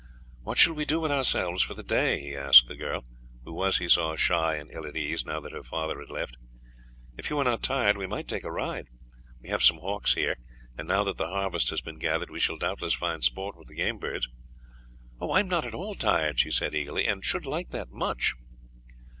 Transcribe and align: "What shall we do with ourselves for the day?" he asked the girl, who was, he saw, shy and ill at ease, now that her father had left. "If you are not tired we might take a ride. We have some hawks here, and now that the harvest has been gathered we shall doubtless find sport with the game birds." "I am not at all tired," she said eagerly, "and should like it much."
"What 0.41 0.57
shall 0.57 0.73
we 0.73 0.85
do 0.85 0.99
with 0.99 1.11
ourselves 1.11 1.61
for 1.61 1.75
the 1.75 1.83
day?" 1.83 2.19
he 2.21 2.35
asked 2.35 2.67
the 2.67 2.75
girl, 2.75 3.05
who 3.43 3.53
was, 3.53 3.77
he 3.77 3.87
saw, 3.87 4.15
shy 4.15 4.55
and 4.55 4.71
ill 4.71 4.87
at 4.87 4.97
ease, 4.97 5.27
now 5.27 5.39
that 5.41 5.51
her 5.51 5.61
father 5.61 5.99
had 5.99 6.09
left. 6.09 6.37
"If 7.17 7.29
you 7.29 7.37
are 7.37 7.43
not 7.43 7.61
tired 7.61 7.97
we 7.99 8.07
might 8.07 8.27
take 8.27 8.43
a 8.43 8.51
ride. 8.51 8.87
We 9.43 9.49
have 9.49 9.61
some 9.61 9.77
hawks 9.77 10.15
here, 10.15 10.37
and 10.75 10.87
now 10.87 11.03
that 11.03 11.17
the 11.17 11.27
harvest 11.27 11.69
has 11.69 11.81
been 11.81 11.99
gathered 11.99 12.31
we 12.31 12.39
shall 12.39 12.57
doubtless 12.57 12.95
find 12.95 13.23
sport 13.23 13.55
with 13.55 13.67
the 13.67 13.75
game 13.75 13.99
birds." 13.99 14.27
"I 15.21 15.39
am 15.39 15.47
not 15.47 15.67
at 15.67 15.75
all 15.75 15.93
tired," 15.93 16.39
she 16.39 16.49
said 16.49 16.73
eagerly, 16.73 17.05
"and 17.05 17.23
should 17.23 17.45
like 17.45 17.71
it 17.71 17.91
much." 17.91 18.33